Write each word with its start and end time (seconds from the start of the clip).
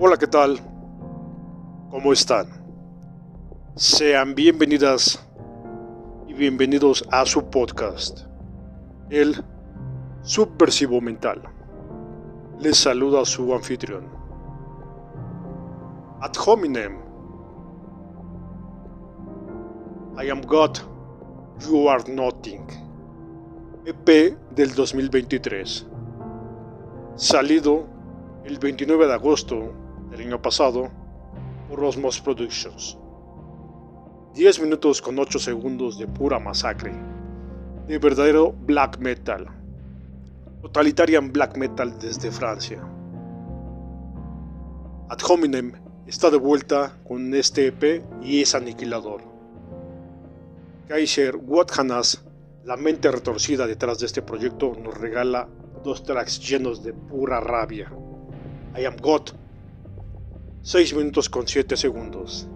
Hola, 0.00 0.16
¿qué 0.16 0.28
tal? 0.28 0.60
¿Cómo 1.90 2.12
están? 2.12 2.46
Sean 3.74 4.32
bienvenidas 4.32 5.28
y 6.28 6.34
bienvenidos 6.34 7.02
a 7.10 7.26
su 7.26 7.50
podcast, 7.50 8.20
El 9.10 9.44
Subversivo 10.22 11.00
Mental. 11.00 11.42
Les 12.60 12.76
saluda 12.76 13.24
su 13.24 13.52
anfitrión. 13.52 14.04
Ad 16.20 16.32
hominem. 16.46 17.00
I 20.16 20.30
am 20.30 20.42
God, 20.42 20.78
you 21.68 21.88
are 21.88 22.04
nothing. 22.08 22.68
EP 23.84 24.38
del 24.54 24.72
2023. 24.76 25.88
Salido 27.16 27.84
el 28.44 28.60
29 28.60 29.08
de 29.08 29.12
agosto 29.12 29.87
del 30.10 30.20
año 30.20 30.40
pasado 30.40 30.90
por 31.68 31.82
Osmos 31.84 32.20
Productions. 32.20 32.98
10 34.34 34.60
minutos 34.60 35.02
con 35.02 35.18
8 35.18 35.38
segundos 35.38 35.98
de 35.98 36.06
pura 36.06 36.38
masacre, 36.38 36.92
de 37.86 37.98
verdadero 37.98 38.52
black 38.52 38.98
metal, 38.98 39.48
totalitarian 40.62 41.32
black 41.32 41.56
metal 41.56 41.98
desde 41.98 42.30
Francia. 42.30 42.82
Ad 45.08 45.18
hominem 45.28 45.72
está 46.06 46.30
de 46.30 46.36
vuelta 46.36 46.96
con 47.06 47.34
este 47.34 47.68
EP 47.68 48.02
y 48.22 48.42
es 48.42 48.54
aniquilador. 48.54 49.22
Kaiser 50.86 51.36
Wathanas, 51.36 52.24
la 52.64 52.76
mente 52.76 53.10
retorcida 53.10 53.66
detrás 53.66 53.98
de 53.98 54.06
este 54.06 54.22
proyecto, 54.22 54.74
nos 54.82 54.96
regala 54.98 55.48
dos 55.82 56.02
tracks 56.02 56.40
llenos 56.40 56.82
de 56.82 56.92
pura 56.92 57.40
rabia. 57.40 57.90
I 58.78 58.84
Am 58.84 58.96
God 59.00 59.30
6 60.68 60.96
minutos 60.96 61.30
con 61.30 61.48
7 61.48 61.78
segundos. 61.78 62.46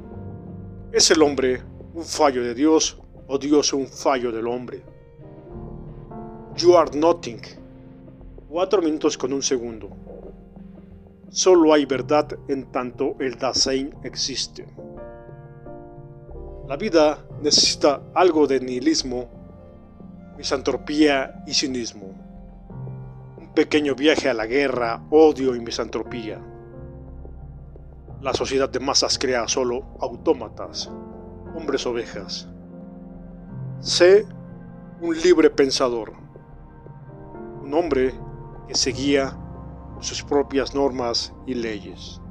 ¿Es 0.93 1.11
el 1.11 1.23
hombre 1.23 1.63
un 1.95 2.05
fallo 2.05 2.43
de 2.43 2.53
Dios 2.53 3.01
o 3.27 3.39
Dios 3.39 3.73
un 3.73 3.87
fallo 3.87 4.31
del 4.31 4.49
hombre? 4.49 4.83
You 6.59 6.77
are 6.77 6.91
nothing. 6.95 7.41
4 8.51 8.83
minutos 8.83 9.17
con 9.17 9.33
un 9.33 9.43
segundo. 9.43 9.89
Solo 11.31 11.73
hay 11.73 11.87
verdad 11.87 12.29
en 12.49 12.71
tanto 12.71 13.17
el 13.19 13.39
Dasein 13.39 13.95
existe. 14.05 14.67
La 16.69 16.77
vida 16.77 17.27
necesita 17.41 18.03
algo 18.13 18.47
de 18.47 18.61
nihilismo, 18.61 19.31
misantropía 20.37 21.43
y 21.47 21.55
cinismo. 21.55 22.13
Un 23.39 23.55
pequeño 23.55 23.95
viaje 23.95 24.29
a 24.29 24.35
la 24.35 24.45
guerra, 24.45 25.03
odio 25.09 25.57
y 25.57 25.61
misantropía 25.61 26.53
la 28.23 28.33
sociedad 28.33 28.71
de 28.71 28.79
masas 28.79 29.19
crea 29.19 29.49
solo 29.49 29.85
autómatas, 30.01 30.89
hombres 31.57 31.85
ovejas. 31.87 32.49
Sé 33.81 34.25
un 35.01 35.21
libre 35.21 35.51
pensador, 35.51 36.13
un 37.61 37.75
hombre 37.75 38.15
que 38.69 38.77
seguía 38.77 39.37
sus 40.01 40.23
propias 40.23 40.73
normas 40.73 41.35
y 41.47 41.55
leyes. 41.55 42.22